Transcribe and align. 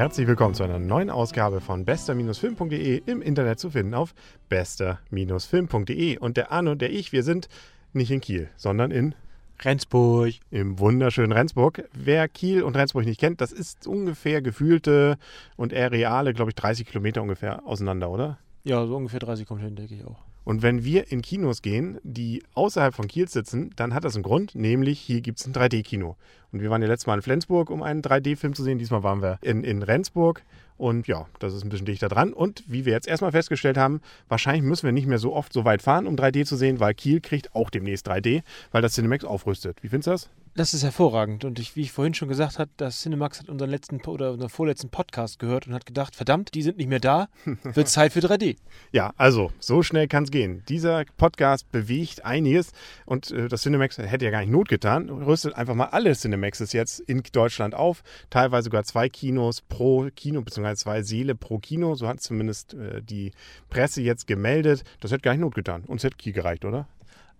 Herzlich 0.00 0.26
willkommen 0.26 0.54
zu 0.54 0.62
einer 0.62 0.78
neuen 0.78 1.10
Ausgabe 1.10 1.60
von 1.60 1.84
bester-film.de 1.84 3.02
im 3.04 3.20
Internet 3.20 3.60
zu 3.60 3.68
finden 3.68 3.92
auf 3.92 4.14
bester-film.de. 4.48 6.16
Und 6.16 6.38
der 6.38 6.50
Arno 6.50 6.70
und 6.70 6.80
der 6.80 6.90
ich, 6.90 7.12
wir 7.12 7.22
sind 7.22 7.50
nicht 7.92 8.10
in 8.10 8.22
Kiel, 8.22 8.48
sondern 8.56 8.92
in 8.92 9.14
Rendsburg. 9.60 10.32
Im 10.50 10.78
wunderschönen 10.78 11.32
Rendsburg. 11.32 11.86
Wer 11.92 12.28
Kiel 12.28 12.62
und 12.62 12.78
Rendsburg 12.78 13.04
nicht 13.04 13.20
kennt, 13.20 13.42
das 13.42 13.52
ist 13.52 13.86
ungefähr 13.86 14.40
gefühlte 14.40 15.18
und 15.58 15.74
eher 15.74 15.92
reale, 15.92 16.32
glaube 16.32 16.52
ich, 16.52 16.54
30 16.54 16.86
Kilometer 16.86 17.20
ungefähr 17.20 17.66
auseinander, 17.66 18.08
oder? 18.08 18.38
Ja, 18.64 18.86
so 18.86 18.96
ungefähr 18.96 19.20
30 19.20 19.44
kommt 19.44 19.60
hin, 19.60 19.76
denke 19.76 19.94
ich 19.94 20.06
auch. 20.06 20.16
Und 20.44 20.62
wenn 20.62 20.82
wir 20.82 21.12
in 21.12 21.20
Kinos 21.20 21.60
gehen, 21.60 21.98
die 22.02 22.42
außerhalb 22.54 22.94
von 22.94 23.06
Kiel 23.06 23.28
sitzen, 23.28 23.70
dann 23.76 23.92
hat 23.92 24.04
das 24.04 24.14
einen 24.14 24.22
Grund, 24.22 24.54
nämlich 24.54 24.98
hier 24.98 25.20
gibt 25.20 25.40
es 25.40 25.46
ein 25.46 25.52
3D-Kino. 25.52 26.16
Und 26.52 26.60
wir 26.60 26.70
waren 26.70 26.82
ja 26.82 26.88
letztes 26.88 27.06
Mal 27.06 27.14
in 27.14 27.22
Flensburg, 27.22 27.70
um 27.70 27.82
einen 27.82 28.02
3D-Film 28.02 28.54
zu 28.54 28.62
sehen. 28.62 28.78
Diesmal 28.78 29.02
waren 29.02 29.22
wir 29.22 29.38
in, 29.42 29.64
in 29.64 29.82
Rendsburg. 29.82 30.42
Und 30.80 31.06
ja, 31.06 31.26
das 31.40 31.52
ist 31.52 31.62
ein 31.62 31.68
bisschen 31.68 31.84
dichter 31.84 32.08
dran. 32.08 32.32
Und 32.32 32.64
wie 32.66 32.86
wir 32.86 32.94
jetzt 32.94 33.06
erstmal 33.06 33.32
festgestellt 33.32 33.76
haben, 33.76 34.00
wahrscheinlich 34.30 34.62
müssen 34.62 34.86
wir 34.86 34.92
nicht 34.92 35.06
mehr 35.06 35.18
so 35.18 35.34
oft 35.34 35.52
so 35.52 35.66
weit 35.66 35.82
fahren, 35.82 36.06
um 36.06 36.16
3D 36.16 36.46
zu 36.46 36.56
sehen, 36.56 36.80
weil 36.80 36.94
Kiel 36.94 37.20
kriegt 37.20 37.54
auch 37.54 37.68
demnächst 37.68 38.08
3D, 38.08 38.42
weil 38.72 38.80
das 38.80 38.94
Cinemax 38.94 39.26
aufrüstet. 39.26 39.82
Wie 39.82 39.88
findest 39.88 40.06
du 40.06 40.10
das? 40.12 40.30
Das 40.56 40.74
ist 40.74 40.82
hervorragend. 40.82 41.44
Und 41.44 41.58
ich, 41.58 41.76
wie 41.76 41.82
ich 41.82 41.92
vorhin 41.92 42.14
schon 42.14 42.28
gesagt 42.28 42.58
habe, 42.58 42.70
das 42.76 43.02
Cinemax 43.02 43.40
hat 43.40 43.48
unseren 43.48 43.70
letzten 43.70 44.00
oder 44.06 44.32
unseren 44.32 44.48
vorletzten 44.48 44.88
Podcast 44.88 45.38
gehört 45.38 45.66
und 45.66 45.74
hat 45.74 45.86
gedacht, 45.86 46.16
verdammt, 46.16 46.54
die 46.54 46.62
sind 46.62 46.78
nicht 46.78 46.88
mehr 46.88 46.98
da, 46.98 47.28
wird 47.62 47.88
Zeit 47.88 48.14
für 48.14 48.20
3D. 48.20 48.56
Ja, 48.90 49.12
also, 49.16 49.52
so 49.60 49.82
schnell 49.82 50.08
kann 50.08 50.24
es 50.24 50.30
gehen. 50.30 50.64
Dieser 50.68 51.04
Podcast 51.18 51.70
bewegt 51.70 52.24
einiges 52.24 52.72
und 53.06 53.30
äh, 53.30 53.48
das 53.48 53.62
Cinemax 53.62 53.98
hätte 53.98 54.24
ja 54.24 54.30
gar 54.30 54.40
nicht 54.40 54.50
Not 54.50 54.68
getan. 54.68 55.08
Rüstet 55.10 55.54
einfach 55.54 55.74
mal 55.74 55.86
alle 55.86 56.14
Cinemaxes 56.40 56.72
jetzt 56.72 57.00
in 57.00 57.22
Deutschland 57.32 57.74
auf. 57.74 58.02
Teilweise 58.30 58.64
sogar 58.64 58.84
zwei 58.84 59.08
Kinos 59.08 59.60
pro 59.60 60.08
Kino, 60.14 60.42
beziehungsweise 60.42 60.82
zwei 60.82 61.02
Seele 61.02 61.34
pro 61.34 61.58
Kino. 61.58 61.94
So 61.94 62.08
hat 62.08 62.20
zumindest 62.20 62.74
äh, 62.74 63.02
die 63.02 63.32
Presse 63.68 64.02
jetzt 64.02 64.26
gemeldet. 64.26 64.84
Das 65.00 65.12
hätte 65.12 65.22
gar 65.22 65.32
nicht 65.32 65.40
Not 65.40 65.54
getan. 65.54 65.84
Uns 65.86 66.02
hätte 66.02 66.16
Kiel 66.16 66.32
gereicht, 66.32 66.64
oder? 66.64 66.88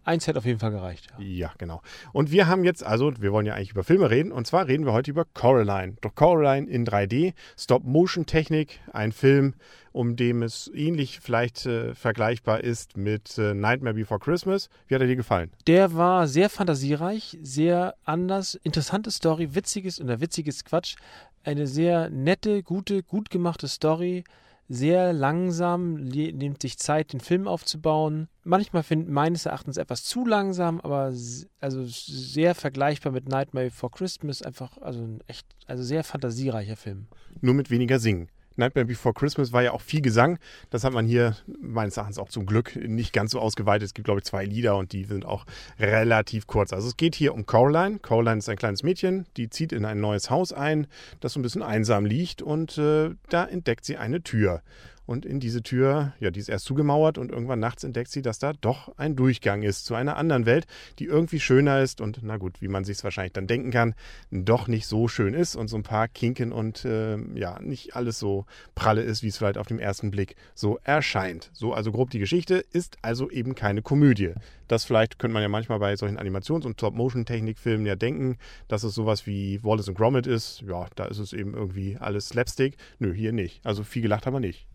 Eins 0.04 0.26
hätte 0.26 0.38
auf 0.38 0.46
jeden 0.46 0.58
Fall 0.58 0.70
gereicht. 0.70 1.08
Ja. 1.18 1.24
ja, 1.24 1.52
genau. 1.58 1.82
Und 2.12 2.30
wir 2.30 2.46
haben 2.46 2.64
jetzt, 2.64 2.84
also 2.84 3.12
wir 3.20 3.32
wollen 3.32 3.46
ja 3.46 3.54
eigentlich 3.54 3.72
über 3.72 3.84
Filme 3.84 4.10
reden, 4.10 4.32
und 4.32 4.46
zwar 4.46 4.66
reden 4.66 4.86
wir 4.86 4.92
heute 4.92 5.10
über 5.10 5.24
Coraline. 5.24 5.96
Doch 6.00 6.14
Coraline 6.14 6.68
in 6.68 6.86
3D, 6.86 7.34
Stop-Motion-Technik, 7.58 8.80
ein 8.92 9.12
Film, 9.12 9.54
um 9.92 10.16
dem 10.16 10.42
es 10.42 10.70
ähnlich 10.74 11.20
vielleicht 11.20 11.66
äh, 11.66 11.94
vergleichbar 11.94 12.62
ist 12.62 12.96
mit 12.96 13.36
äh, 13.36 13.54
Nightmare 13.54 13.94
Before 13.94 14.20
Christmas. 14.20 14.70
Wie 14.88 14.94
hat 14.94 15.02
er 15.02 15.08
dir 15.08 15.16
gefallen? 15.16 15.50
Der 15.66 15.94
war 15.94 16.26
sehr 16.28 16.48
fantasiereich, 16.48 17.38
sehr 17.42 17.94
anders, 18.04 18.54
interessante 18.54 19.10
Story, 19.10 19.54
witziges 19.54 20.00
oder 20.00 20.20
witziges 20.20 20.64
Quatsch. 20.64 20.96
Eine 21.44 21.66
sehr 21.66 22.10
nette, 22.10 22.62
gute, 22.62 23.02
gut 23.02 23.30
gemachte 23.30 23.68
Story 23.68 24.24
sehr 24.72 25.12
langsam, 25.12 25.94
nimmt 25.96 26.62
sich 26.62 26.78
Zeit, 26.78 27.12
den 27.12 27.18
Film 27.18 27.48
aufzubauen. 27.48 28.28
Manchmal 28.44 28.84
finde 28.84 29.10
meines 29.10 29.44
Erachtens 29.44 29.76
etwas 29.76 30.04
zu 30.04 30.24
langsam, 30.24 30.80
aber 30.80 31.12
also 31.60 31.84
sehr 31.86 32.54
vergleichbar 32.54 33.12
mit 33.12 33.28
Nightmare 33.28 33.66
Before 33.66 33.90
Christmas. 33.90 34.42
Einfach, 34.42 34.78
also 34.78 35.00
ein 35.02 35.22
echt, 35.26 35.44
also 35.66 35.82
sehr 35.82 36.04
fantasiereicher 36.04 36.76
Film. 36.76 37.08
Nur 37.40 37.54
mit 37.54 37.68
weniger 37.70 37.98
Singen. 37.98 38.28
Nightmare 38.60 38.86
Before 38.86 39.12
Christmas 39.12 39.52
war 39.52 39.62
ja 39.62 39.72
auch 39.72 39.80
viel 39.80 40.00
Gesang. 40.00 40.38
Das 40.70 40.84
hat 40.84 40.92
man 40.92 41.06
hier 41.06 41.36
meines 41.60 41.96
Erachtens 41.96 42.18
auch 42.18 42.28
zum 42.28 42.46
Glück 42.46 42.76
nicht 42.76 43.12
ganz 43.12 43.32
so 43.32 43.40
ausgeweitet. 43.40 43.86
Es 43.86 43.94
gibt, 43.94 44.04
glaube 44.04 44.20
ich, 44.20 44.24
zwei 44.24 44.44
Lieder 44.44 44.76
und 44.76 44.92
die 44.92 45.04
sind 45.04 45.24
auch 45.24 45.44
relativ 45.78 46.46
kurz. 46.46 46.72
Also 46.72 46.88
es 46.88 46.96
geht 46.96 47.14
hier 47.14 47.34
um 47.34 47.46
Coraline. 47.46 47.98
Coraline 47.98 48.38
ist 48.38 48.48
ein 48.48 48.56
kleines 48.56 48.82
Mädchen, 48.82 49.26
die 49.36 49.50
zieht 49.50 49.72
in 49.72 49.84
ein 49.84 50.00
neues 50.00 50.30
Haus 50.30 50.52
ein, 50.52 50.86
das 51.20 51.32
so 51.32 51.40
ein 51.40 51.42
bisschen 51.42 51.62
einsam 51.62 52.06
liegt 52.06 52.42
und 52.42 52.78
äh, 52.78 53.10
da 53.28 53.44
entdeckt 53.44 53.84
sie 53.84 53.96
eine 53.96 54.22
Tür. 54.22 54.62
Und 55.06 55.26
in 55.26 55.40
diese 55.40 55.62
Tür, 55.62 56.12
ja, 56.20 56.30
die 56.30 56.40
ist 56.40 56.48
erst 56.48 56.66
zugemauert 56.66 57.18
und 57.18 57.32
irgendwann 57.32 57.58
nachts 57.58 57.82
entdeckt 57.84 58.10
sie, 58.10 58.22
dass 58.22 58.38
da 58.38 58.52
doch 58.52 58.96
ein 58.96 59.16
Durchgang 59.16 59.62
ist 59.62 59.84
zu 59.84 59.94
einer 59.94 60.16
anderen 60.16 60.46
Welt, 60.46 60.66
die 60.98 61.06
irgendwie 61.06 61.40
schöner 61.40 61.80
ist 61.80 62.00
und, 62.00 62.20
na 62.22 62.36
gut, 62.36 62.60
wie 62.62 62.68
man 62.68 62.84
sich 62.84 62.98
es 62.98 63.04
wahrscheinlich 63.04 63.32
dann 63.32 63.46
denken 63.46 63.70
kann, 63.70 63.94
doch 64.30 64.68
nicht 64.68 64.86
so 64.86 65.08
schön 65.08 65.34
ist 65.34 65.56
und 65.56 65.68
so 65.68 65.76
ein 65.76 65.82
paar 65.82 66.06
Kinken 66.06 66.52
und 66.52 66.84
äh, 66.84 67.16
ja, 67.34 67.60
nicht 67.60 67.96
alles 67.96 68.18
so 68.18 68.46
pralle 68.74 69.02
ist, 69.02 69.22
wie 69.22 69.28
es 69.28 69.38
vielleicht 69.38 69.58
auf 69.58 69.66
den 69.66 69.80
ersten 69.80 70.10
Blick 70.10 70.36
so 70.54 70.78
erscheint. 70.84 71.50
So, 71.52 71.72
also 71.72 71.90
grob 71.92 72.10
die 72.10 72.18
Geschichte 72.18 72.64
ist 72.72 72.96
also 73.02 73.30
eben 73.30 73.54
keine 73.54 73.82
Komödie. 73.82 74.34
Das 74.68 74.84
vielleicht 74.84 75.18
könnte 75.18 75.32
man 75.34 75.42
ja 75.42 75.48
manchmal 75.48 75.80
bei 75.80 75.96
solchen 75.96 76.18
Animations- 76.18 76.64
und 76.64 76.78
Top-Motion-Technik-Filmen 76.78 77.86
ja 77.86 77.96
denken, 77.96 78.38
dass 78.68 78.84
es 78.84 78.94
sowas 78.94 79.26
wie 79.26 79.60
Wallace 79.64 79.88
und 79.88 79.96
Gromit 79.96 80.28
ist. 80.28 80.62
Ja, 80.62 80.86
da 80.94 81.06
ist 81.06 81.18
es 81.18 81.32
eben 81.32 81.54
irgendwie 81.54 81.96
alles 81.98 82.28
Slapstick. 82.28 82.76
Nö, 83.00 83.12
hier 83.12 83.32
nicht. 83.32 83.66
Also 83.66 83.82
viel 83.82 84.02
gelacht 84.02 84.26
haben 84.26 84.34
wir 84.34 84.40
nicht. 84.40 84.69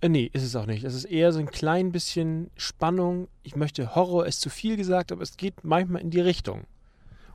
Äh, 0.00 0.08
nee, 0.08 0.30
ist 0.32 0.42
es 0.42 0.56
auch 0.56 0.66
nicht. 0.66 0.84
Es 0.84 0.94
ist 0.94 1.04
eher 1.04 1.32
so 1.32 1.38
ein 1.38 1.50
klein 1.50 1.92
bisschen 1.92 2.50
Spannung. 2.56 3.28
Ich 3.42 3.56
möchte 3.56 3.94
Horror, 3.94 4.26
ist 4.26 4.40
zu 4.40 4.50
viel 4.50 4.76
gesagt, 4.76 5.12
aber 5.12 5.22
es 5.22 5.36
geht 5.36 5.64
manchmal 5.64 6.02
in 6.02 6.10
die 6.10 6.20
Richtung. 6.20 6.64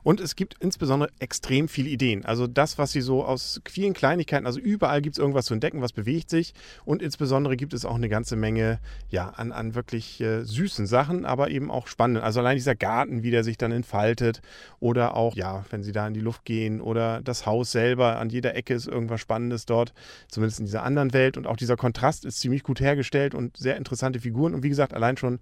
Und 0.02 0.20
es 0.20 0.36
gibt 0.36 0.56
insbesondere 0.60 1.10
extrem 1.18 1.68
viele 1.68 1.88
Ideen. 1.90 2.24
Also 2.24 2.46
das, 2.46 2.78
was 2.78 2.92
sie 2.92 3.00
so 3.00 3.24
aus 3.24 3.60
vielen 3.68 3.92
Kleinigkeiten, 3.92 4.46
also 4.46 4.58
überall 4.58 5.02
gibt 5.02 5.16
es 5.16 5.18
irgendwas 5.18 5.46
zu 5.46 5.54
entdecken, 5.54 5.82
was 5.82 5.92
bewegt 5.92 6.30
sich. 6.30 6.54
Und 6.84 7.02
insbesondere 7.02 7.56
gibt 7.56 7.74
es 7.74 7.84
auch 7.84 7.94
eine 7.94 8.08
ganze 8.08 8.36
Menge 8.36 8.80
ja, 9.08 9.30
an, 9.30 9.52
an 9.52 9.74
wirklich 9.74 10.20
äh, 10.20 10.44
süßen 10.44 10.86
Sachen, 10.86 11.24
aber 11.24 11.50
eben 11.50 11.70
auch 11.70 11.86
spannenden. 11.86 12.24
Also 12.24 12.40
allein 12.40 12.56
dieser 12.56 12.74
Garten, 12.74 13.22
wie 13.22 13.30
der 13.30 13.44
sich 13.44 13.58
dann 13.58 13.72
entfaltet. 13.72 14.40
Oder 14.78 15.16
auch, 15.16 15.36
ja, 15.36 15.64
wenn 15.70 15.82
sie 15.82 15.92
da 15.92 16.06
in 16.06 16.14
die 16.14 16.20
Luft 16.20 16.44
gehen. 16.44 16.80
Oder 16.80 17.20
das 17.22 17.46
Haus 17.46 17.72
selber, 17.72 18.18
an 18.18 18.30
jeder 18.30 18.54
Ecke 18.54 18.74
ist 18.74 18.86
irgendwas 18.86 19.20
Spannendes 19.20 19.66
dort. 19.66 19.92
Zumindest 20.28 20.60
in 20.60 20.66
dieser 20.66 20.82
anderen 20.82 21.12
Welt. 21.12 21.36
Und 21.36 21.46
auch 21.46 21.56
dieser 21.56 21.76
Kontrast 21.76 22.24
ist 22.24 22.40
ziemlich 22.40 22.62
gut 22.62 22.80
hergestellt 22.80 23.34
und 23.34 23.56
sehr 23.56 23.76
interessante 23.76 24.20
Figuren. 24.20 24.54
Und 24.54 24.62
wie 24.62 24.68
gesagt, 24.68 24.94
allein 24.94 25.16
schon, 25.16 25.40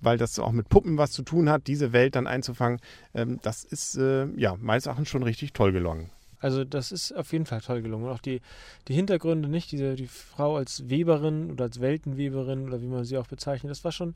weil 0.00 0.18
das 0.18 0.38
auch 0.38 0.52
mit 0.52 0.68
Puppen 0.68 0.98
was 0.98 1.12
zu 1.12 1.22
tun 1.22 1.48
hat, 1.48 1.66
diese 1.66 1.92
Welt 1.92 2.14
dann 2.16 2.26
einzufangen, 2.26 2.80
ähm, 3.14 3.38
das 3.42 3.64
ist 3.64 3.85
ist 3.94 3.96
äh, 3.96 4.26
ja 4.36 4.56
meines 4.60 4.86
Erachtens 4.86 5.08
schon 5.08 5.22
richtig 5.22 5.52
toll 5.52 5.72
gelungen. 5.72 6.10
Also 6.40 6.64
das 6.64 6.92
ist 6.92 7.12
auf 7.12 7.32
jeden 7.32 7.46
Fall 7.46 7.60
toll 7.60 7.82
gelungen. 7.82 8.04
Und 8.04 8.10
auch 8.10 8.20
die, 8.20 8.40
die 8.88 8.94
Hintergründe, 8.94 9.48
nicht 9.48 9.72
diese 9.72 9.94
die 9.94 10.06
Frau 10.06 10.56
als 10.56 10.88
Weberin 10.88 11.50
oder 11.50 11.64
als 11.64 11.80
Weltenweberin 11.80 12.66
oder 12.66 12.82
wie 12.82 12.86
man 12.86 13.04
sie 13.04 13.18
auch 13.18 13.26
bezeichnet, 13.26 13.70
das 13.70 13.84
war 13.84 13.92
schon 13.92 14.14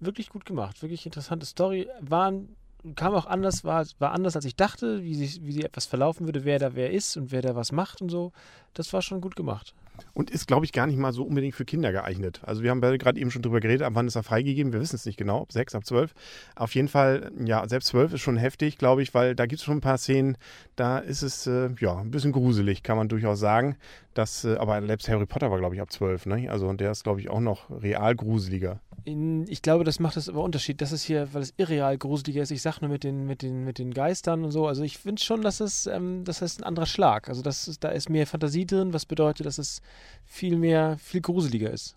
wirklich 0.00 0.30
gut 0.30 0.44
gemacht. 0.46 0.82
Wirklich 0.82 1.04
interessante 1.04 1.46
Story. 1.46 1.88
Waren, 2.00 2.56
kam 2.96 3.14
auch 3.14 3.26
anders, 3.26 3.64
war, 3.64 3.86
war 3.98 4.12
anders 4.12 4.36
als 4.36 4.44
ich 4.44 4.56
dachte, 4.56 5.02
wie 5.02 5.14
sie, 5.14 5.46
wie 5.46 5.52
sie 5.52 5.64
etwas 5.64 5.86
verlaufen 5.86 6.26
würde, 6.26 6.44
wer 6.44 6.58
da 6.58 6.74
wer 6.74 6.92
ist 6.92 7.16
und 7.16 7.32
wer 7.32 7.42
da 7.42 7.54
was 7.54 7.72
macht 7.72 8.02
und 8.02 8.08
so. 8.08 8.32
Das 8.74 8.92
war 8.92 9.02
schon 9.02 9.20
gut 9.20 9.36
gemacht 9.36 9.74
und 10.12 10.30
ist, 10.30 10.46
glaube 10.46 10.64
ich, 10.64 10.72
gar 10.72 10.86
nicht 10.86 10.98
mal 10.98 11.12
so 11.12 11.24
unbedingt 11.24 11.54
für 11.54 11.64
Kinder 11.64 11.92
geeignet. 11.92 12.40
Also 12.44 12.62
wir 12.62 12.70
haben 12.70 12.80
gerade 12.80 13.20
eben 13.20 13.30
schon 13.30 13.42
drüber 13.42 13.60
geredet, 13.60 13.82
ab 13.82 13.92
wann 13.94 14.06
ist 14.06 14.16
er 14.16 14.22
freigegeben, 14.22 14.72
wir 14.72 14.80
wissen 14.80 14.96
es 14.96 15.06
nicht 15.06 15.16
genau, 15.16 15.42
ab 15.42 15.52
sechs, 15.52 15.74
ab 15.74 15.84
zwölf. 15.84 16.14
Auf 16.56 16.74
jeden 16.74 16.88
Fall, 16.88 17.30
ja, 17.44 17.66
selbst 17.68 17.88
zwölf 17.88 18.12
ist 18.12 18.20
schon 18.20 18.36
heftig, 18.36 18.78
glaube 18.78 19.02
ich, 19.02 19.14
weil 19.14 19.34
da 19.34 19.46
gibt 19.46 19.60
es 19.60 19.64
schon 19.64 19.78
ein 19.78 19.82
paar 19.82 19.98
Szenen, 19.98 20.36
da 20.76 20.98
ist 20.98 21.22
es, 21.22 21.46
äh, 21.46 21.70
ja, 21.80 21.96
ein 21.98 22.10
bisschen 22.10 22.32
gruselig, 22.32 22.82
kann 22.82 22.96
man 22.96 23.08
durchaus 23.08 23.40
sagen. 23.40 23.76
Das, 24.14 24.44
äh, 24.44 24.56
aber 24.56 24.84
selbst 24.86 25.08
Harry 25.08 25.26
Potter 25.26 25.50
war, 25.50 25.58
glaube 25.58 25.74
ich, 25.74 25.80
ab 25.80 25.92
zwölf, 25.92 26.26
ne? 26.26 26.50
Also 26.50 26.68
und 26.68 26.80
der 26.80 26.90
ist, 26.90 27.04
glaube 27.04 27.20
ich, 27.20 27.30
auch 27.30 27.40
noch 27.40 27.70
real 27.70 28.14
gruseliger. 28.14 28.80
Ich 29.04 29.62
glaube, 29.62 29.84
das 29.84 30.00
macht 30.00 30.16
es 30.16 30.28
aber 30.28 30.42
Unterschied. 30.42 30.80
Das 30.80 30.92
ist 30.92 31.02
hier, 31.02 31.32
weil 31.32 31.42
es 31.42 31.54
irreal 31.56 31.96
gruseliger 31.96 32.42
ist. 32.42 32.50
Ich 32.50 32.62
sage 32.62 32.78
nur 32.80 32.90
mit 32.90 33.04
den, 33.04 33.26
mit, 33.26 33.42
den, 33.42 33.64
mit 33.64 33.78
den 33.78 33.92
Geistern 33.94 34.44
und 34.44 34.50
so. 34.50 34.66
Also 34.66 34.82
ich 34.82 34.98
finde 34.98 35.22
schon, 35.22 35.42
dass 35.42 35.60
es, 35.60 35.86
ähm, 35.86 36.24
das 36.24 36.42
ist 36.42 36.60
ein 36.60 36.64
anderer 36.64 36.86
Schlag. 36.86 37.28
Also 37.28 37.42
das 37.42 37.68
ist, 37.68 37.84
da 37.84 37.88
ist 37.90 38.10
mehr 38.10 38.26
Fantasie 38.26 38.66
drin, 38.66 38.92
was 38.92 39.06
bedeutet, 39.06 39.46
dass 39.46 39.58
es 39.58 39.80
viel 40.24 40.56
mehr, 40.56 40.98
viel 40.98 41.20
gruseliger 41.20 41.70
ist. 41.70 41.96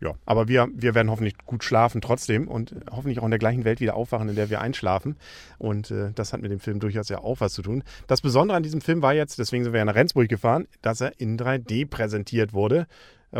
Ja, 0.00 0.14
aber 0.26 0.48
wir, 0.48 0.68
wir 0.74 0.94
werden 0.94 1.10
hoffentlich 1.10 1.38
gut 1.46 1.62
schlafen 1.62 2.00
trotzdem 2.00 2.48
und 2.48 2.74
hoffentlich 2.90 3.20
auch 3.20 3.24
in 3.24 3.30
der 3.30 3.38
gleichen 3.38 3.64
Welt 3.64 3.80
wieder 3.80 3.94
aufwachen, 3.94 4.28
in 4.28 4.34
der 4.34 4.50
wir 4.50 4.60
einschlafen. 4.60 5.16
Und 5.58 5.90
äh, 5.90 6.10
das 6.14 6.32
hat 6.32 6.42
mit 6.42 6.50
dem 6.50 6.60
Film 6.60 6.80
durchaus 6.80 7.08
ja 7.08 7.18
auch 7.18 7.40
was 7.40 7.52
zu 7.54 7.62
tun. 7.62 7.84
Das 8.06 8.20
Besondere 8.20 8.56
an 8.56 8.62
diesem 8.62 8.80
Film 8.80 9.02
war 9.02 9.14
jetzt, 9.14 9.38
deswegen 9.38 9.62
sind 9.62 9.72
wir 9.72 9.78
ja 9.78 9.84
nach 9.84 9.94
Rendsburg 9.94 10.28
gefahren, 10.28 10.66
dass 10.82 11.00
er 11.00 11.18
in 11.20 11.38
3D 11.38 11.88
präsentiert 11.88 12.52
wurde. 12.52 12.86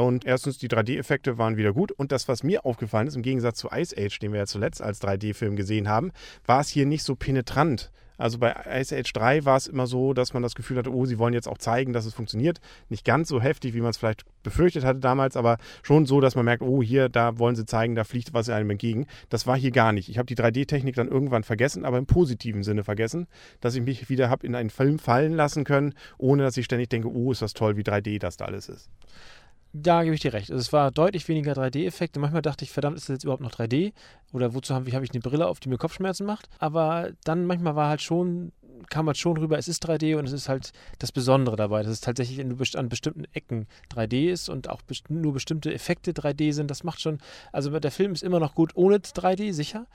Und 0.00 0.24
erstens, 0.24 0.58
die 0.58 0.68
3D-Effekte 0.68 1.38
waren 1.38 1.56
wieder 1.56 1.72
gut. 1.72 1.92
Und 1.92 2.10
das, 2.10 2.26
was 2.26 2.42
mir 2.42 2.64
aufgefallen 2.64 3.06
ist, 3.06 3.14
im 3.16 3.22
Gegensatz 3.22 3.58
zu 3.58 3.68
Ice 3.70 3.94
Age, 3.96 4.18
den 4.18 4.32
wir 4.32 4.40
ja 4.40 4.46
zuletzt 4.46 4.82
als 4.82 5.00
3D-Film 5.00 5.56
gesehen 5.56 5.88
haben, 5.88 6.10
war 6.44 6.60
es 6.60 6.68
hier 6.68 6.84
nicht 6.84 7.04
so 7.04 7.14
penetrant. 7.14 7.92
Also 8.16 8.38
bei 8.38 8.54
Ice 8.80 8.96
Age 8.96 9.12
3 9.12 9.44
war 9.44 9.56
es 9.56 9.66
immer 9.66 9.86
so, 9.86 10.12
dass 10.12 10.34
man 10.34 10.42
das 10.42 10.54
Gefühl 10.54 10.78
hatte, 10.78 10.92
oh, 10.92 11.04
sie 11.04 11.18
wollen 11.18 11.34
jetzt 11.34 11.48
auch 11.48 11.58
zeigen, 11.58 11.92
dass 11.92 12.06
es 12.06 12.14
funktioniert. 12.14 12.60
Nicht 12.88 13.04
ganz 13.04 13.28
so 13.28 13.40
heftig, 13.40 13.74
wie 13.74 13.80
man 13.80 13.90
es 13.90 13.96
vielleicht 13.96 14.24
befürchtet 14.42 14.84
hatte 14.84 15.00
damals, 15.00 15.36
aber 15.36 15.58
schon 15.82 16.06
so, 16.06 16.20
dass 16.20 16.36
man 16.36 16.44
merkt, 16.44 16.62
oh, 16.62 16.82
hier, 16.82 17.08
da 17.08 17.38
wollen 17.38 17.56
sie 17.56 17.66
zeigen, 17.66 17.96
da 17.96 18.04
fliegt 18.04 18.32
was 18.32 18.48
einem 18.48 18.70
entgegen. 18.70 19.06
Das 19.30 19.46
war 19.46 19.56
hier 19.56 19.72
gar 19.72 19.92
nicht. 19.92 20.08
Ich 20.08 20.18
habe 20.18 20.26
die 20.26 20.36
3D-Technik 20.36 20.94
dann 20.94 21.08
irgendwann 21.08 21.42
vergessen, 21.42 21.84
aber 21.84 21.98
im 21.98 22.06
positiven 22.06 22.62
Sinne 22.62 22.84
vergessen, 22.84 23.26
dass 23.60 23.74
ich 23.74 23.82
mich 23.82 24.08
wieder 24.08 24.30
habe 24.30 24.46
in 24.46 24.54
einen 24.54 24.70
Film 24.70 24.98
fallen 24.98 25.34
lassen 25.34 25.64
können, 25.64 25.94
ohne 26.16 26.44
dass 26.44 26.56
ich 26.56 26.66
ständig 26.66 26.90
denke, 26.90 27.08
oh, 27.08 27.32
ist 27.32 27.42
das 27.42 27.52
toll, 27.52 27.76
wie 27.76 27.82
3D 27.82 28.20
das 28.20 28.36
da 28.36 28.44
alles 28.44 28.68
ist. 28.68 28.90
Da 29.76 30.04
gebe 30.04 30.14
ich 30.14 30.20
dir 30.20 30.32
recht. 30.32 30.52
Also 30.52 30.60
es 30.60 30.72
war 30.72 30.92
deutlich 30.92 31.26
weniger 31.26 31.52
3D-Effekte. 31.52 32.20
Manchmal 32.20 32.42
dachte 32.42 32.64
ich, 32.64 32.70
verdammt, 32.70 32.96
ist 32.96 33.08
das 33.08 33.14
jetzt 33.14 33.24
überhaupt 33.24 33.42
noch 33.42 33.50
3D? 33.50 33.92
Oder 34.32 34.54
wozu 34.54 34.72
habe 34.72 34.88
ich, 34.88 34.94
hab 34.94 35.02
ich 35.02 35.10
eine 35.10 35.20
Brille 35.20 35.48
auf, 35.48 35.58
die 35.58 35.68
mir 35.68 35.78
Kopfschmerzen 35.78 36.24
macht? 36.24 36.48
Aber 36.60 37.10
dann 37.24 37.44
manchmal 37.44 37.74
war 37.74 37.88
halt 37.88 38.00
schon 38.00 38.52
kam 38.90 39.06
halt 39.06 39.16
schon 39.16 39.36
rüber, 39.36 39.56
es 39.56 39.68
ist 39.68 39.88
3D 39.88 40.16
und 40.16 40.26
es 40.26 40.32
ist 40.32 40.48
halt 40.48 40.72
das 40.98 41.12
Besondere 41.12 41.56
dabei, 41.56 41.82
dass 41.82 41.92
es 41.92 42.00
tatsächlich 42.00 42.40
an 42.40 42.88
bestimmten 42.88 43.24
Ecken 43.32 43.66
3D 43.92 44.30
ist 44.30 44.48
und 44.48 44.68
auch 44.68 44.82
nur 45.08 45.32
bestimmte 45.32 45.72
Effekte 45.72 46.12
3D 46.12 46.52
sind. 46.52 46.70
Das 46.70 46.84
macht 46.84 47.00
schon, 47.00 47.18
also 47.52 47.78
der 47.78 47.90
Film 47.90 48.12
ist 48.12 48.22
immer 48.22 48.40
noch 48.40 48.54
gut 48.54 48.72
ohne 48.74 48.96
3D, 48.96 49.52
sicher, 49.52 49.86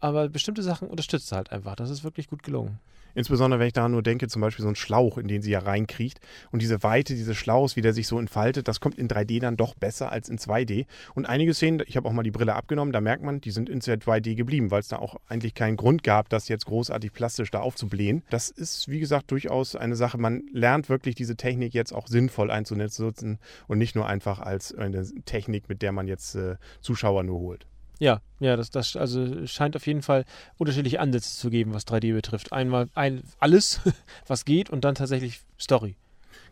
aber 0.00 0.28
bestimmte 0.28 0.62
Sachen 0.62 0.88
unterstützt 0.88 1.32
er 1.32 1.36
halt 1.36 1.52
einfach. 1.52 1.76
Das 1.76 1.90
ist 1.90 2.04
wirklich 2.04 2.28
gut 2.28 2.42
gelungen. 2.42 2.80
Insbesondere, 3.14 3.60
wenn 3.60 3.66
ich 3.66 3.72
daran 3.72 3.92
nur 3.92 4.02
denke, 4.02 4.28
zum 4.28 4.40
Beispiel 4.40 4.62
so 4.62 4.68
ein 4.68 4.76
Schlauch, 4.76 5.18
in 5.18 5.28
den 5.28 5.42
sie 5.42 5.50
ja 5.50 5.60
reinkriecht. 5.60 6.20
Und 6.52 6.62
diese 6.62 6.82
Weite 6.82 7.14
dieses 7.14 7.36
Schlauchs, 7.36 7.76
wie 7.76 7.82
der 7.82 7.92
sich 7.92 8.06
so 8.06 8.18
entfaltet, 8.18 8.68
das 8.68 8.80
kommt 8.80 8.98
in 8.98 9.08
3D 9.08 9.40
dann 9.40 9.56
doch 9.56 9.74
besser 9.74 10.12
als 10.12 10.28
in 10.28 10.38
2D. 10.38 10.86
Und 11.14 11.26
einige 11.26 11.54
Szenen, 11.54 11.82
ich 11.86 11.96
habe 11.96 12.08
auch 12.08 12.12
mal 12.12 12.22
die 12.22 12.30
Brille 12.30 12.54
abgenommen, 12.54 12.92
da 12.92 13.00
merkt 13.00 13.22
man, 13.22 13.40
die 13.40 13.50
sind 13.50 13.68
in 13.68 13.80
2D 13.80 14.34
geblieben, 14.34 14.70
weil 14.70 14.80
es 14.80 14.88
da 14.88 14.98
auch 14.98 15.16
eigentlich 15.28 15.54
keinen 15.54 15.76
Grund 15.76 16.02
gab, 16.02 16.28
das 16.28 16.48
jetzt 16.48 16.66
großartig 16.66 17.12
plastisch 17.12 17.50
da 17.50 17.60
aufzublähen. 17.60 18.22
Das 18.30 18.50
ist, 18.50 18.88
wie 18.88 19.00
gesagt, 19.00 19.30
durchaus 19.30 19.74
eine 19.74 19.96
Sache. 19.96 20.18
Man 20.18 20.44
lernt 20.52 20.88
wirklich 20.88 21.14
diese 21.14 21.36
Technik 21.36 21.74
jetzt 21.74 21.92
auch 21.92 22.06
sinnvoll 22.06 22.50
einzunutzen 22.50 23.38
und 23.66 23.78
nicht 23.78 23.96
nur 23.96 24.06
einfach 24.06 24.38
als 24.38 24.74
eine 24.74 25.04
Technik, 25.24 25.68
mit 25.68 25.82
der 25.82 25.92
man 25.92 26.06
jetzt 26.06 26.34
äh, 26.34 26.56
Zuschauer 26.80 27.24
nur 27.24 27.40
holt. 27.40 27.66
Ja, 28.00 28.22
ja, 28.40 28.56
das, 28.56 28.70
das 28.70 28.96
also 28.96 29.46
scheint 29.46 29.76
auf 29.76 29.86
jeden 29.86 30.00
Fall 30.00 30.24
unterschiedliche 30.56 31.00
Ansätze 31.00 31.36
zu 31.36 31.50
geben, 31.50 31.74
was 31.74 31.86
3D 31.86 32.14
betrifft. 32.14 32.52
Einmal 32.52 32.88
ein, 32.94 33.22
alles, 33.38 33.80
was 34.26 34.44
geht 34.44 34.70
und 34.70 34.84
dann 34.84 34.94
tatsächlich 34.94 35.40
Story. 35.60 35.96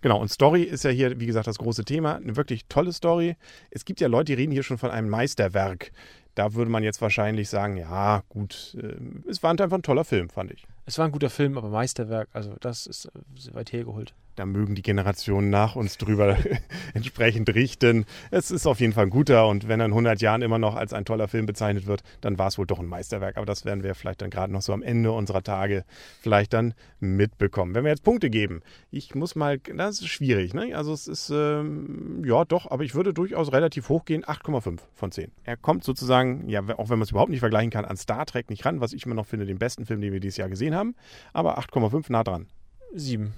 Genau, 0.02 0.20
und 0.20 0.28
Story 0.28 0.62
ist 0.62 0.84
ja 0.84 0.90
hier, 0.90 1.18
wie 1.18 1.26
gesagt, 1.26 1.46
das 1.46 1.58
große 1.58 1.84
Thema. 1.84 2.16
Eine 2.16 2.36
wirklich 2.36 2.66
tolle 2.68 2.92
Story. 2.92 3.36
Es 3.70 3.86
gibt 3.86 4.00
ja 4.00 4.08
Leute, 4.08 4.26
die 4.26 4.34
reden 4.34 4.52
hier 4.52 4.62
schon 4.62 4.78
von 4.78 4.90
einem 4.90 5.08
Meisterwerk. 5.08 5.90
Da 6.34 6.54
würde 6.54 6.70
man 6.70 6.84
jetzt 6.84 7.00
wahrscheinlich 7.00 7.48
sagen, 7.48 7.78
ja, 7.78 8.22
gut, 8.28 8.76
äh, 8.80 8.94
es 9.28 9.42
war 9.42 9.50
einfach 9.50 9.72
ein 9.72 9.82
toller 9.82 10.04
Film, 10.04 10.28
fand 10.28 10.52
ich. 10.52 10.66
Es 10.88 10.96
war 10.96 11.04
ein 11.04 11.12
guter 11.12 11.28
Film, 11.28 11.58
aber 11.58 11.68
Meisterwerk, 11.68 12.30
also 12.32 12.56
das 12.60 12.86
ist 12.86 13.04
äh, 13.04 13.54
weit 13.54 13.72
hergeholt 13.72 14.14
da 14.38 14.46
mögen 14.46 14.74
die 14.74 14.82
Generationen 14.82 15.50
nach 15.50 15.74
uns 15.74 15.98
drüber 15.98 16.36
entsprechend 16.94 17.52
richten. 17.54 18.04
Es 18.30 18.50
ist 18.50 18.66
auf 18.66 18.80
jeden 18.80 18.92
Fall 18.92 19.06
ein 19.06 19.10
guter 19.10 19.48
und 19.48 19.68
wenn 19.68 19.80
er 19.80 19.86
in 19.86 19.92
100 19.92 20.20
Jahren 20.20 20.42
immer 20.42 20.58
noch 20.58 20.76
als 20.76 20.92
ein 20.92 21.04
toller 21.04 21.28
Film 21.28 21.46
bezeichnet 21.46 21.86
wird, 21.86 22.02
dann 22.20 22.38
war 22.38 22.48
es 22.48 22.58
wohl 22.58 22.66
doch 22.66 22.78
ein 22.78 22.86
Meisterwerk. 22.86 23.36
Aber 23.36 23.46
das 23.46 23.64
werden 23.64 23.82
wir 23.82 23.94
vielleicht 23.94 24.22
dann 24.22 24.30
gerade 24.30 24.52
noch 24.52 24.62
so 24.62 24.72
am 24.72 24.82
Ende 24.82 25.10
unserer 25.12 25.42
Tage 25.42 25.84
vielleicht 26.20 26.52
dann 26.52 26.74
mitbekommen. 27.00 27.74
Wenn 27.74 27.84
wir 27.84 27.90
jetzt 27.90 28.04
Punkte 28.04 28.30
geben, 28.30 28.62
ich 28.90 29.14
muss 29.14 29.34
mal, 29.34 29.58
das 29.58 30.00
ist 30.00 30.08
schwierig, 30.08 30.54
ne? 30.54 30.76
Also 30.76 30.92
es 30.92 31.08
ist, 31.08 31.30
ähm, 31.30 32.22
ja 32.24 32.44
doch, 32.44 32.70
aber 32.70 32.84
ich 32.84 32.94
würde 32.94 33.12
durchaus 33.12 33.52
relativ 33.52 33.88
hoch 33.88 34.04
gehen, 34.04 34.24
8,5 34.24 34.78
von 34.94 35.12
10. 35.12 35.32
Er 35.44 35.56
kommt 35.56 35.84
sozusagen, 35.84 36.48
ja, 36.48 36.60
auch 36.76 36.90
wenn 36.90 36.98
man 36.98 37.02
es 37.02 37.10
überhaupt 37.10 37.30
nicht 37.30 37.40
vergleichen 37.40 37.70
kann, 37.70 37.84
an 37.84 37.96
Star 37.96 38.24
Trek 38.26 38.50
nicht 38.50 38.64
ran, 38.64 38.80
was 38.80 38.92
ich 38.92 39.04
immer 39.04 39.14
noch 39.14 39.26
finde, 39.26 39.46
den 39.46 39.58
besten 39.58 39.84
Film, 39.84 40.00
den 40.00 40.12
wir 40.12 40.20
dieses 40.20 40.36
Jahr 40.36 40.48
gesehen 40.48 40.74
haben, 40.74 40.77
aber 41.32 41.58
8,5 41.58 42.10
nah 42.10 42.24
dran. 42.24 42.46
7 42.94 43.34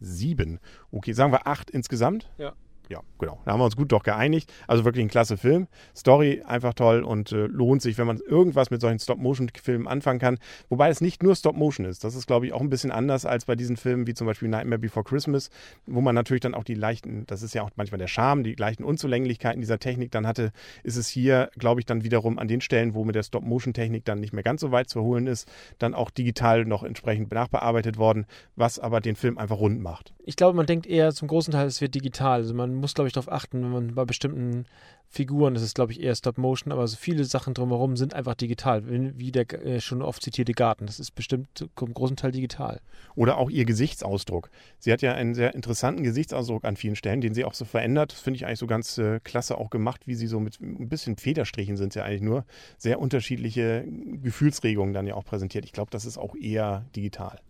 sieben. 0.00 0.60
Okay, 0.90 1.12
sagen 1.12 1.32
wir 1.32 1.46
acht 1.46 1.70
insgesamt? 1.70 2.30
Ja 2.38 2.52
ja, 2.88 3.00
genau. 3.18 3.40
Da 3.44 3.52
haben 3.52 3.60
wir 3.60 3.64
uns 3.64 3.76
gut 3.76 3.92
doch 3.92 4.02
geeinigt. 4.02 4.52
Also 4.66 4.84
wirklich 4.84 5.04
ein 5.04 5.08
klasse 5.08 5.36
Film. 5.36 5.68
Story 5.96 6.42
einfach 6.46 6.74
toll 6.74 7.02
und 7.02 7.32
äh, 7.32 7.46
lohnt 7.46 7.82
sich, 7.82 7.96
wenn 7.98 8.06
man 8.06 8.18
irgendwas 8.18 8.70
mit 8.70 8.80
solchen 8.80 8.98
Stop-Motion-Filmen 8.98 9.88
anfangen 9.88 10.18
kann. 10.18 10.38
Wobei 10.68 10.90
es 10.90 11.00
nicht 11.00 11.22
nur 11.22 11.34
Stop-Motion 11.34 11.86
ist. 11.86 12.04
Das 12.04 12.14
ist, 12.14 12.26
glaube 12.26 12.46
ich, 12.46 12.52
auch 12.52 12.60
ein 12.60 12.68
bisschen 12.68 12.90
anders 12.90 13.24
als 13.24 13.46
bei 13.46 13.56
diesen 13.56 13.76
Filmen 13.76 14.06
wie 14.06 14.14
zum 14.14 14.26
Beispiel 14.26 14.48
Nightmare 14.48 14.78
Before 14.78 15.04
Christmas, 15.04 15.50
wo 15.86 16.00
man 16.00 16.14
natürlich 16.14 16.42
dann 16.42 16.54
auch 16.54 16.64
die 16.64 16.74
leichten, 16.74 17.24
das 17.26 17.42
ist 17.42 17.54
ja 17.54 17.62
auch 17.62 17.70
manchmal 17.76 17.98
der 17.98 18.08
Charme, 18.08 18.44
die 18.44 18.54
leichten 18.54 18.84
Unzulänglichkeiten 18.84 19.60
dieser 19.60 19.78
Technik 19.78 20.10
dann 20.10 20.26
hatte, 20.26 20.52
ist 20.82 20.96
es 20.96 21.08
hier, 21.08 21.50
glaube 21.58 21.80
ich, 21.80 21.86
dann 21.86 22.04
wiederum 22.04 22.38
an 22.38 22.48
den 22.48 22.60
Stellen, 22.60 22.94
wo 22.94 23.04
mit 23.04 23.14
der 23.14 23.22
Stop-Motion-Technik 23.22 24.04
dann 24.04 24.20
nicht 24.20 24.32
mehr 24.32 24.42
ganz 24.42 24.60
so 24.60 24.72
weit 24.72 24.90
zu 24.90 25.02
holen 25.02 25.26
ist, 25.26 25.50
dann 25.78 25.94
auch 25.94 26.10
digital 26.10 26.64
noch 26.64 26.82
entsprechend 26.82 27.32
nachbearbeitet 27.32 27.96
worden, 27.96 28.26
was 28.56 28.78
aber 28.78 29.00
den 29.00 29.16
Film 29.16 29.38
einfach 29.38 29.58
rund 29.58 29.80
macht. 29.80 30.12
Ich 30.26 30.36
glaube, 30.36 30.56
man 30.56 30.66
denkt 30.66 30.86
eher 30.86 31.12
zum 31.12 31.28
großen 31.28 31.52
Teil, 31.52 31.66
es 31.66 31.80
wird 31.80 31.94
digital. 31.94 32.40
Also 32.40 32.54
man 32.54 32.73
muss, 32.76 32.94
glaube 32.94 33.08
ich, 33.08 33.14
darauf 33.14 33.30
achten, 33.30 33.62
wenn 33.62 33.70
man 33.70 33.94
bei 33.94 34.04
bestimmten 34.04 34.66
Figuren, 35.08 35.54
das 35.54 35.62
ist, 35.62 35.74
glaube 35.76 35.92
ich, 35.92 36.02
eher 36.02 36.14
Stop-Motion, 36.14 36.72
aber 36.72 36.88
so 36.88 36.96
viele 36.96 37.24
Sachen 37.24 37.54
drumherum 37.54 37.96
sind 37.96 38.14
einfach 38.14 38.34
digital, 38.34 38.82
wie 38.86 39.30
der 39.30 39.50
äh, 39.64 39.80
schon 39.80 40.02
oft 40.02 40.22
zitierte 40.22 40.52
Garten. 40.52 40.86
Das 40.86 40.98
ist 40.98 41.12
bestimmt 41.12 41.46
zum 41.76 41.94
großen 41.94 42.16
Teil 42.16 42.32
digital. 42.32 42.80
Oder 43.14 43.38
auch 43.38 43.48
ihr 43.48 43.64
Gesichtsausdruck. 43.64 44.50
Sie 44.78 44.92
hat 44.92 45.02
ja 45.02 45.14
einen 45.14 45.34
sehr 45.34 45.54
interessanten 45.54 46.02
Gesichtsausdruck 46.02 46.64
an 46.64 46.76
vielen 46.76 46.96
Stellen, 46.96 47.20
den 47.20 47.32
sie 47.32 47.44
auch 47.44 47.54
so 47.54 47.64
verändert. 47.64 48.12
Das 48.12 48.20
finde 48.20 48.38
ich 48.38 48.46
eigentlich 48.46 48.58
so 48.58 48.66
ganz 48.66 48.98
äh, 48.98 49.20
klasse 49.20 49.56
auch 49.56 49.70
gemacht, 49.70 50.06
wie 50.06 50.14
sie 50.16 50.26
so 50.26 50.40
mit 50.40 50.60
ein 50.60 50.88
bisschen 50.88 51.16
Federstrichen 51.16 51.76
sind 51.76 51.92
sie 51.92 52.02
eigentlich 52.02 52.22
nur, 52.22 52.44
sehr 52.76 52.98
unterschiedliche 52.98 53.84
Gefühlsregungen 54.22 54.94
dann 54.94 55.06
ja 55.06 55.14
auch 55.14 55.24
präsentiert. 55.24 55.64
Ich 55.64 55.72
glaube, 55.72 55.90
das 55.90 56.04
ist 56.04 56.18
auch 56.18 56.34
eher 56.34 56.84
digital. 56.96 57.40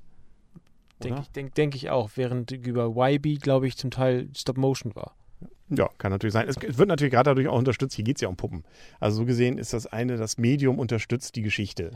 Denke 1.04 1.20
ich, 1.22 1.30
denk, 1.30 1.54
denk 1.54 1.74
ich 1.74 1.90
auch, 1.90 2.10
während 2.16 2.50
über 2.50 2.94
YB, 2.96 3.40
glaube 3.40 3.66
ich, 3.66 3.76
zum 3.76 3.90
Teil 3.90 4.28
Stop-Motion 4.34 4.94
war. 4.94 5.14
Ja, 5.70 5.88
kann 5.96 6.10
natürlich 6.12 6.34
sein. 6.34 6.46
Es 6.46 6.56
wird 6.60 6.88
natürlich 6.88 7.12
gerade 7.12 7.30
dadurch 7.30 7.48
auch 7.48 7.56
unterstützt. 7.56 7.96
Hier 7.96 8.04
geht 8.04 8.16
es 8.16 8.20
ja 8.20 8.28
um 8.28 8.36
Puppen. 8.36 8.64
Also 9.00 9.18
so 9.18 9.24
gesehen 9.24 9.56
ist 9.56 9.72
das 9.72 9.86
eine, 9.86 10.18
das 10.18 10.36
Medium 10.36 10.78
unterstützt 10.78 11.36
die 11.36 11.42
Geschichte. 11.42 11.92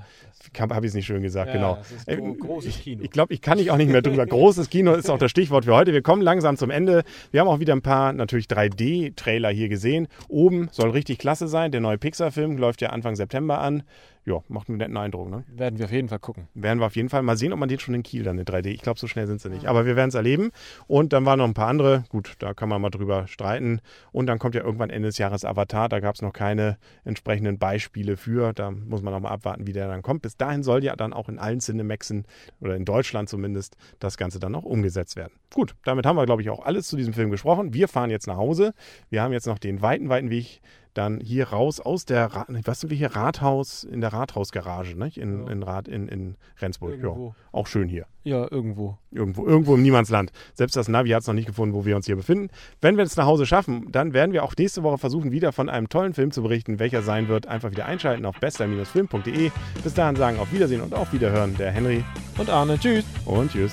Habe 0.58 0.86
ich 0.86 0.90
es 0.90 0.94
nicht 0.94 1.06
schön 1.06 1.22
gesagt, 1.22 1.54
ja, 1.54 1.78
genau. 2.06 2.16
Gro 2.16 2.34
großes 2.34 2.80
Kino. 2.80 3.00
Ich, 3.00 3.06
ich 3.06 3.10
glaube, 3.10 3.34
ich 3.34 3.42
kann 3.42 3.58
nicht 3.58 3.70
auch 3.70 3.76
nicht 3.76 3.90
mehr 3.90 4.00
drüber. 4.00 4.24
Großes 4.24 4.70
Kino 4.70 4.94
ist 4.94 5.10
auch 5.10 5.18
das 5.18 5.30
Stichwort 5.30 5.66
für 5.66 5.74
heute. 5.74 5.92
Wir 5.92 6.02
kommen 6.02 6.22
langsam 6.22 6.56
zum 6.56 6.70
Ende. 6.70 7.04
Wir 7.30 7.40
haben 7.40 7.48
auch 7.48 7.60
wieder 7.60 7.74
ein 7.74 7.82
paar 7.82 8.14
natürlich 8.14 8.46
3D-Trailer 8.46 9.50
hier 9.50 9.68
gesehen. 9.68 10.08
Oben 10.28 10.70
soll 10.72 10.90
richtig 10.90 11.18
klasse 11.18 11.46
sein. 11.46 11.70
Der 11.70 11.82
neue 11.82 11.98
Pixar-Film 11.98 12.56
läuft 12.56 12.80
ja 12.80 12.88
Anfang 12.88 13.16
September 13.16 13.60
an 13.60 13.82
ja, 14.28 14.42
macht 14.48 14.68
einen 14.68 14.78
netten 14.78 14.96
Eindruck. 14.96 15.30
Ne? 15.30 15.44
Werden 15.48 15.78
wir 15.78 15.86
auf 15.86 15.92
jeden 15.92 16.08
Fall 16.08 16.18
gucken. 16.18 16.48
Werden 16.54 16.78
wir 16.80 16.86
auf 16.86 16.96
jeden 16.96 17.08
Fall 17.08 17.22
mal 17.22 17.36
sehen, 17.36 17.52
ob 17.52 17.58
man 17.58 17.68
den 17.68 17.78
schon 17.78 17.94
in 17.94 18.02
Kiel 18.02 18.22
dann 18.22 18.38
in 18.38 18.44
3D. 18.44 18.66
Ich 18.66 18.82
glaube, 18.82 19.00
so 19.00 19.06
schnell 19.06 19.26
sind 19.26 19.40
sie 19.40 19.48
nicht. 19.48 19.66
Aber 19.66 19.86
wir 19.86 19.96
werden 19.96 20.10
es 20.10 20.14
erleben. 20.14 20.50
Und 20.86 21.12
dann 21.12 21.24
waren 21.24 21.38
noch 21.38 21.46
ein 21.46 21.54
paar 21.54 21.68
andere. 21.68 22.04
Gut, 22.10 22.34
da 22.38 22.52
kann 22.52 22.68
man 22.68 22.80
mal 22.80 22.90
drüber 22.90 23.26
streiten. 23.26 23.80
Und 24.12 24.26
dann 24.26 24.38
kommt 24.38 24.54
ja 24.54 24.62
irgendwann 24.62 24.90
Ende 24.90 25.08
des 25.08 25.18
Jahres 25.18 25.44
Avatar. 25.44 25.88
Da 25.88 26.00
gab 26.00 26.14
es 26.14 26.22
noch 26.22 26.32
keine 26.32 26.76
entsprechenden 27.04 27.58
Beispiele 27.58 28.16
für. 28.16 28.52
Da 28.52 28.70
muss 28.70 29.02
man 29.02 29.14
noch 29.14 29.20
mal 29.20 29.30
abwarten, 29.30 29.66
wie 29.66 29.72
der 29.72 29.88
dann 29.88 30.02
kommt. 30.02 30.22
Bis 30.22 30.36
dahin 30.36 30.62
soll 30.62 30.84
ja 30.84 30.94
dann 30.94 31.12
auch 31.12 31.28
in 31.28 31.38
allen 31.38 31.60
Cinemexen 31.60 32.26
oder 32.60 32.76
in 32.76 32.84
Deutschland 32.84 33.30
zumindest 33.30 33.76
das 33.98 34.18
Ganze 34.18 34.38
dann 34.38 34.54
auch 34.54 34.64
umgesetzt 34.64 35.16
werden. 35.16 35.32
Gut, 35.54 35.74
damit 35.84 36.04
haben 36.04 36.16
wir, 36.16 36.26
glaube 36.26 36.42
ich, 36.42 36.50
auch 36.50 36.64
alles 36.64 36.88
zu 36.88 36.96
diesem 36.96 37.14
Film 37.14 37.30
gesprochen. 37.30 37.72
Wir 37.72 37.88
fahren 37.88 38.10
jetzt 38.10 38.26
nach 38.26 38.36
Hause. 38.36 38.74
Wir 39.08 39.22
haben 39.22 39.32
jetzt 39.32 39.46
noch 39.46 39.58
den 39.58 39.80
weiten, 39.80 40.10
weiten 40.10 40.28
Weg 40.28 40.60
dann 40.98 41.20
hier 41.20 41.50
raus 41.50 41.78
aus 41.78 42.04
der, 42.04 42.46
was 42.64 42.80
sind 42.80 42.90
wir 42.90 42.96
hier, 42.96 43.14
Rathaus, 43.14 43.84
in 43.84 44.00
der 44.00 44.12
Rathausgarage, 44.12 44.98
nicht? 44.98 45.16
In, 45.16 45.46
ja. 45.46 45.52
in, 45.52 45.62
Rat, 45.62 45.86
in, 45.86 46.08
in 46.08 46.36
Rendsburg. 46.60 47.00
Ja, 47.00 47.14
auch 47.52 47.66
schön 47.68 47.88
hier. 47.88 48.06
Ja, 48.24 48.50
irgendwo. 48.50 48.98
Irgendwo, 49.12 49.46
irgendwo 49.46 49.76
im 49.76 49.82
Niemandsland. 49.82 50.32
Selbst 50.54 50.76
das 50.76 50.88
Navi 50.88 51.10
hat 51.10 51.22
es 51.22 51.28
noch 51.28 51.34
nicht 51.34 51.46
gefunden, 51.46 51.74
wo 51.74 51.84
wir 51.84 51.94
uns 51.94 52.06
hier 52.06 52.16
befinden. 52.16 52.50
Wenn 52.80 52.96
wir 52.96 53.04
es 53.04 53.16
nach 53.16 53.26
Hause 53.26 53.46
schaffen, 53.46 53.92
dann 53.92 54.12
werden 54.12 54.32
wir 54.32 54.42
auch 54.42 54.54
nächste 54.58 54.82
Woche 54.82 54.98
versuchen, 54.98 55.30
wieder 55.30 55.52
von 55.52 55.68
einem 55.68 55.88
tollen 55.88 56.14
Film 56.14 56.32
zu 56.32 56.42
berichten. 56.42 56.80
Welcher 56.80 57.02
sein 57.02 57.28
wird, 57.28 57.46
einfach 57.46 57.70
wieder 57.70 57.86
einschalten 57.86 58.26
auf 58.26 58.38
bester-film.de. 58.40 59.50
Bis 59.82 59.94
dahin 59.94 60.16
sagen 60.16 60.38
auf 60.40 60.52
Wiedersehen 60.52 60.80
und 60.80 60.94
auf 60.94 61.12
Wiederhören 61.12 61.56
der 61.56 61.70
Henry 61.70 62.04
und 62.36 62.50
Arne. 62.50 62.76
Tschüss. 62.78 63.04
Und 63.24 63.52
tschüss. 63.52 63.72